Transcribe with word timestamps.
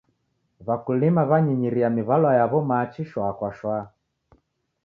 W'akulima 0.67 1.21
w'anyinyiria 1.29 1.89
miw'alwa 1.95 2.31
yaw'o 2.39 2.59
machi 2.69 3.01
shwaa 3.09 3.33
kwa 3.37 3.49
shwaa. 3.57 3.85